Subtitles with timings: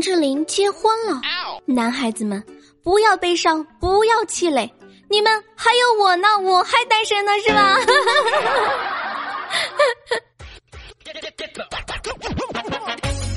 [0.00, 1.20] 林志玲结婚了，
[1.66, 2.42] 男孩子们
[2.82, 4.66] 不要悲伤，不要气馁，
[5.10, 7.78] 你们还有我呢，我还单身呢，是吧？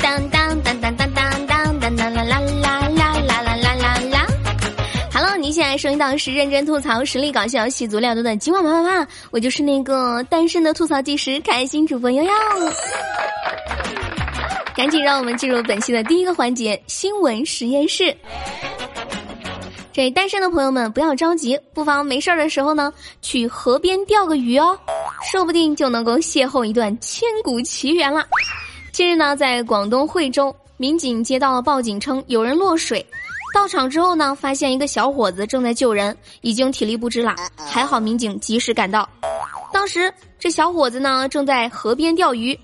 [0.01, 4.25] 当当当当当当当当当啦啦啦啦啦啦啦啦啦
[5.13, 12.31] ！Hello，你现在收听到是认真吐槽、实力搞笑、戏足料多的今晚啪啪啪，我就是那个单身的吐槽计时，开心主播悠悠。
[14.75, 18.15] 赶紧让我们进入本期的第一个环节——新闻实验室。
[19.91, 24.77] 这单身的朋友们不要着急，不妨没事儿的时候呢，去河边钓个鱼哦，
[25.31, 28.25] 说不定就能够邂逅一段千古奇缘了。
[28.91, 33.05] 近日呢，在广东惠州，民警接到了报警称有人落水，
[33.53, 39.07] 到场之后呢，发现一个小伙子正在救人，已经体力不支了，还好民警及时赶到。
[39.71, 42.57] 当时这小伙子呢，正在河边钓鱼。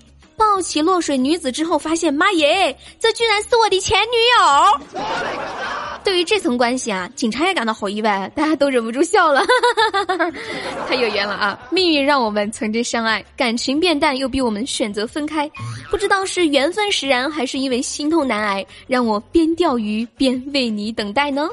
[0.60, 5.00] 起落水女子之后，发现妈耶，这居然是我的前女友。
[6.02, 9.44] 对于这层关系啊，警察也感到好意外，大家都忍不住笑了，
[10.88, 11.58] 太有缘了啊！
[11.70, 15.50] 命运让我们曾经相爱，感情变淡，又逼我们选择分开。
[15.90, 21.48] 不知道是缘分使然，还是因为心痛难挨，让我边钓鱼边为你等待呢？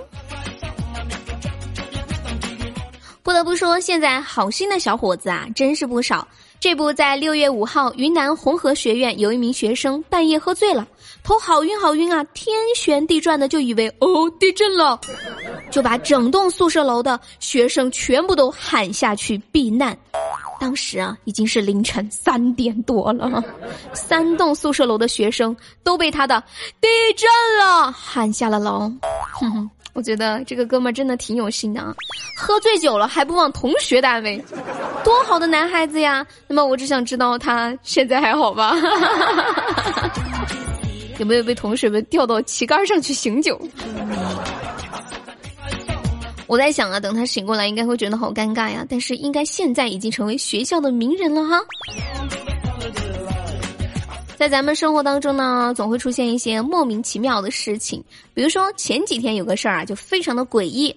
[3.21, 6.25] 不得不说，现在好心的小伙子啊，真是不少。
[6.59, 10.85] 这不，在六月五号，云南红河学院有一名学生半夜喝醉了，
[11.23, 14.99] 头好晕好晕啊，天旋地转的，就以为哦地震了，
[15.69, 19.97] 就把整栋宿舍楼的学生全部都喊下去避难。
[20.59, 23.43] 当时啊，已经是凌晨三点多了，
[23.93, 26.43] 三栋宿舍楼的学生都被他的
[26.81, 28.91] 地震了喊下了楼。
[29.39, 29.69] 哼哼。
[29.97, 31.91] 我觉得这个哥们儿真的挺有心的啊，
[32.37, 34.39] 喝醉酒了还不忘同学单位，
[35.03, 36.23] 多好的男孩子呀！
[36.45, 38.75] 那么我只想知道他现在还好吧？
[41.17, 43.59] 有没有被同学们调到旗杆上去醒酒？
[46.45, 48.85] 我在想啊，等他醒过来，应该会觉得好尴尬呀。
[48.87, 51.59] 但是应该现在已经成为学校的名人了哈。
[54.37, 58.03] 在咱们生活当中呢，总会出现一些莫名其妙的事情。
[58.35, 60.95] 比如说前几天有个事儿啊，就非常的诡异。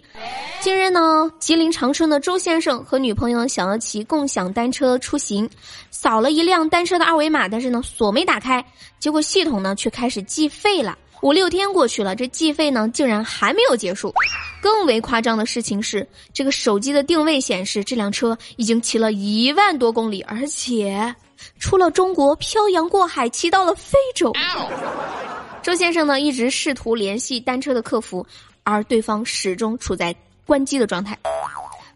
[0.60, 5.48] 近日呢，吉林长春的周先生和女朋友想要骑共享单车出行，
[5.90, 8.62] 扫了一辆单车的二维码，但是呢锁没打开，
[8.98, 10.98] 结果系统呢却开始计费了。
[11.22, 14.12] 五六天过去了，这计费呢竟然还没有结束。
[14.60, 21.14] 更为夸张的事情是，这个手机的定位显示这辆车已经骑了一万多公里，而且。
[21.58, 24.32] 出了中国，漂洋过海，骑到了非洲。
[25.62, 28.26] 周先生呢，一直试图联系单车的客服，
[28.62, 30.14] 而对方始终处在
[30.46, 31.18] 关机的状态。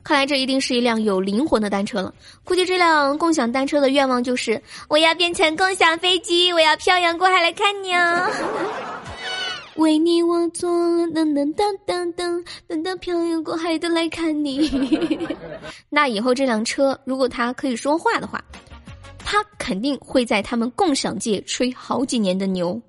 [0.03, 2.13] 看来这一定是一辆有灵魂的单车了。
[2.45, 8.29] 估计这辆共享单车的愿望就是：我要变成共享飞机，我要漂洋过海来看你啊！
[9.77, 15.27] 为你我做噔噔噔噔噔噔噔漂洋过海的来看你。
[15.89, 18.45] 那以后这辆车，如果它可以说话的话。
[19.35, 22.81] 他肯定会在他们共享界吹好几年的牛。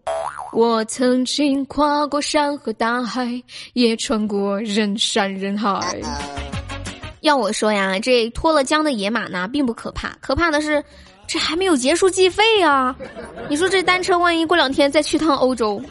[0.54, 3.42] 我曾经跨过山和大海，
[3.74, 6.00] 也穿过人山人海。
[7.22, 10.84] 要我说呀，这脱了缰的野马呢，并不可怕，可怕的是，
[11.26, 12.96] 这还没有结束计费啊！
[13.50, 15.82] 你说这单车万一过两天再去趟欧洲，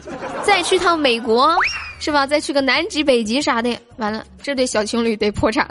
[0.41, 1.53] 再去趟美国，
[1.99, 2.25] 是吧？
[2.25, 5.67] 再去个南极、北极啥的，完了，这对小情侣得破产。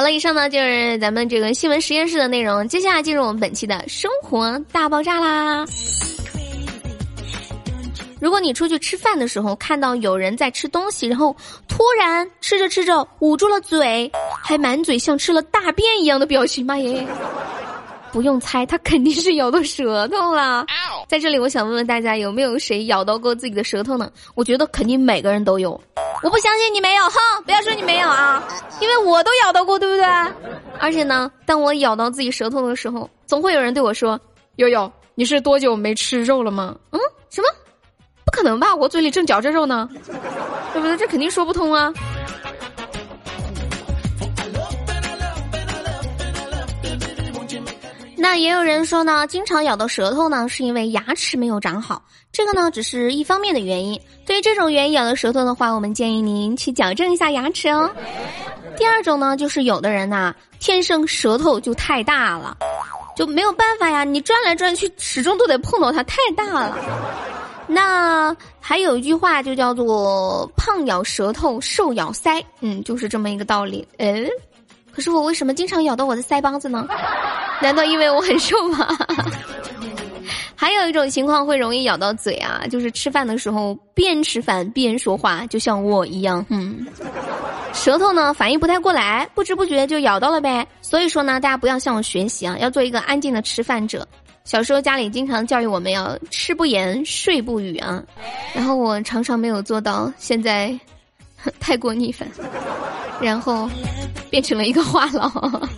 [0.00, 2.66] 好了，以上呢就是咱们这个新闻实验室的内容。
[2.66, 5.62] 接下来进入我们本期的生活大爆炸啦！
[8.18, 11.36] 如果你出去吃饭的时候看到有人在吃东西，然后
[11.68, 14.10] 突然吃着吃着捂住了嘴，
[14.42, 17.06] 还满嘴像吃了大便一样的表情，妈耶！
[18.10, 20.64] 不用猜，他肯定是咬到舌头了。
[21.08, 24.10] 在这里，我想问问大家，有没有谁咬到过自己的舌头呢？
[24.34, 25.78] 我觉得肯定每个人都有。
[26.22, 27.42] 我不相信你没有，哼！
[27.44, 28.42] 不要说你没有啊，
[28.80, 30.04] 因为我都咬到过，对不对？
[30.78, 34.20] 而且呢，当我咬到自己舌头的时候，总会有人对我说
[34.56, 37.00] ：“悠悠，你是多久没吃肉了吗？”嗯，
[37.30, 37.48] 什么？
[38.24, 38.74] 不可能吧？
[38.74, 39.88] 我嘴里正嚼着肉呢，
[40.72, 40.96] 对不对？
[40.96, 41.92] 这肯定说不通啊。
[48.20, 52.02] 那也有人说呢，经常咬到舌头呢，是因为牙齿没有长好。
[52.30, 53.98] 这个呢，只是一方面的原因。
[54.26, 57.90] 对于这种原因咬到舌头的话，我们建议您去矫正一下牙齿哦。
[58.76, 62.54] 第二种呢，就是有的人呐，天生舌头就太大了，
[63.16, 66.76] 就没有办法呀，你转来转去，始终都得碰到它，太大了。
[67.66, 73.88] 那还有一句话就叫做“胖咬舌头，瘦咬腮”，嗯，就是这么一个道理。
[73.96, 74.28] 嗯。
[74.92, 76.84] 可是我为什么经常咬到我的腮帮子呢？
[77.62, 78.88] 难道因为我很瘦吗？
[80.56, 86.86] 还有一种情况会容易咬到嘴啊，就是吃饭的时候边吃饭边说话，就像我一样，嗯，
[87.72, 90.66] 舌头呢反应不太过来，不知不觉就咬到了呗。
[90.82, 94.06] 所以说呢，大家不要向我学习啊，要做一个安静的吃饭者。
[94.44, 98.02] 小时候家里经常教育我们要吃不言，睡不语啊，
[98.54, 100.78] 然后我常常没有做到，现在
[101.58, 102.28] 太过逆反，
[103.20, 103.66] 然后
[104.28, 105.68] 变成了一个话痨。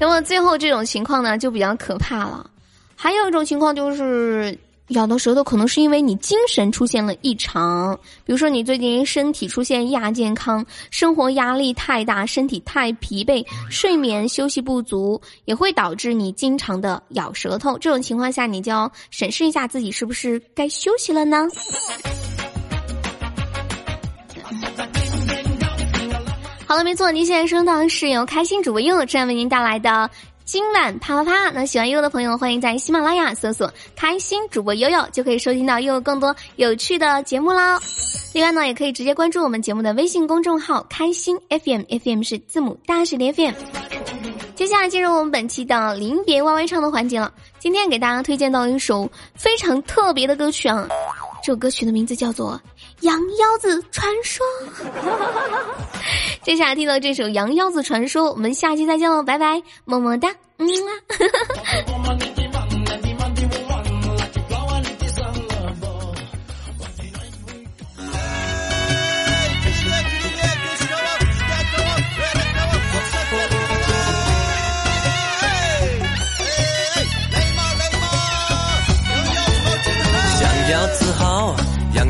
[0.00, 2.50] 那么最后这种情况呢，就比较可怕了。
[2.96, 4.56] 还有一种情况就是
[4.88, 17.78] 咬到舌头，可能是因为你精神出现了异常，比如说你最近身体出现亚健康，生活压力太大，身体太疲惫，睡眠休息不足，也会导致你经常的咬舌头。
[17.78, 21.46] 这种情况下，你就要审视一下自己是不是该休息了呢？
[26.74, 30.10] 好了，没错，您现在收到的是由开心主播悠悠这样为您带来的
[30.44, 31.50] 今晚啪啪啪。
[31.50, 37.80] 那喜欢悠悠的朋友，欢迎在喜马拉雅搜索“开心主播悠悠”，就可以收听到悠悠更多有趣的节目啦。
[38.32, 43.54] 另外呢，也可以直接关注我们节目的微信公众号“开心 FM”，FM 是字母大写的 FM。
[44.56, 47.32] 接下来进入我们本期的临别歪歪唱的环节了。
[47.60, 50.88] 今天给大家推荐到一首非常特别的歌曲啊，
[51.40, 52.60] 这首歌曲的名字叫做。
[53.04, 54.44] 羊腰子传说，
[56.42, 62.18] 这下来听到这首《羊腰子传说》，我们下期再见喽，拜拜，么么哒，嗯啊。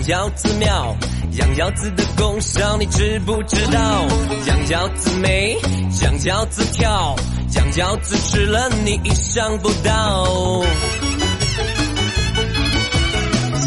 [0.08, 0.96] 腰子妙，
[1.32, 4.06] 羊腰子的功效你知不知道？
[4.46, 5.56] 羊腰子美，
[6.02, 7.16] 羊腰子跳，
[7.54, 10.62] 羊腰子吃了你意想不到。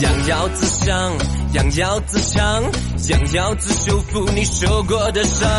[0.01, 1.13] 羊腰子香，
[1.54, 2.63] 羊腰子香，
[3.10, 5.50] 羊腰子修复你受过的伤。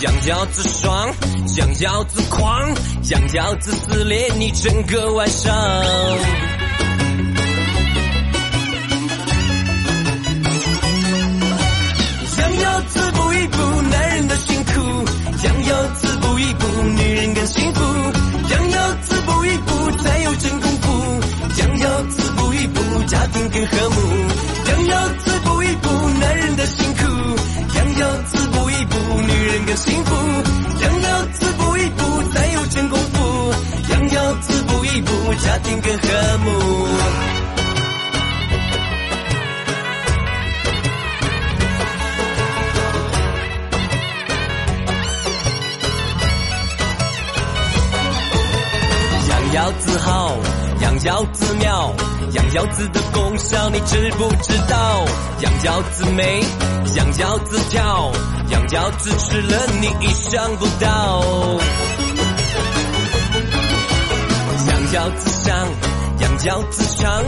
[0.00, 1.14] 羊腰子爽，
[1.58, 2.74] 羊腰子狂，
[3.10, 5.52] 羊腰子撕裂你整个晚上。
[12.54, 14.72] 想要自补一补男人的辛苦，
[15.38, 17.82] 想要自补一补女人更幸福，
[18.48, 21.20] 想要自补一补再有真功夫，
[21.52, 23.96] 想要自补一补家庭更和睦，
[24.66, 25.88] 想要自补一补
[26.20, 27.02] 男人的辛苦，
[27.74, 30.33] 想要自补一补女人更幸福。
[51.24, 51.94] 羊腰子妙，
[52.32, 55.04] 羊腰子的功效你知不知道？
[55.40, 56.44] 羊腰子美，
[56.96, 58.12] 羊腰子跳，
[58.50, 61.22] 羊腰子吃了你意想不到。
[64.66, 65.68] 羊腰子香，
[66.20, 67.24] 羊腰子长，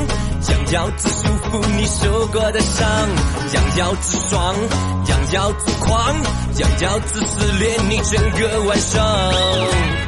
[0.50, 2.86] 羊腰子舒服你受过的伤。
[3.54, 4.54] 羊腰子爽，
[5.08, 6.14] 羊腰子狂，
[6.58, 10.05] 羊腰子撕裂你整个晚上。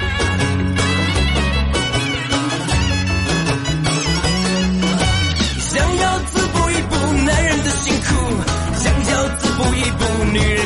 [9.98, 10.57] 不，女人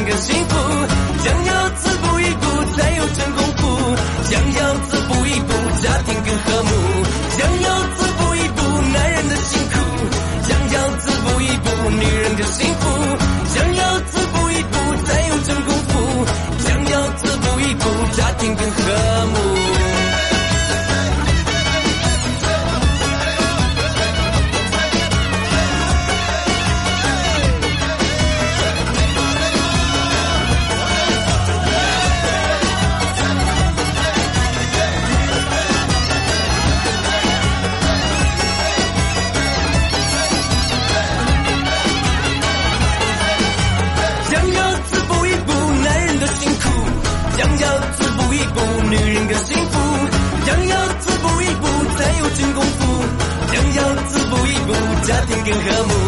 [55.44, 56.01] 更和睦，